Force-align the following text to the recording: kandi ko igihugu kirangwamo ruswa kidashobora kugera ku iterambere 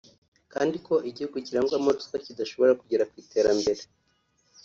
kandi 0.53 0.75
ko 0.85 0.93
igihugu 1.09 1.35
kirangwamo 1.45 1.89
ruswa 1.95 2.17
kidashobora 2.25 2.77
kugera 2.81 3.07
ku 3.09 3.15
iterambere 3.23 3.81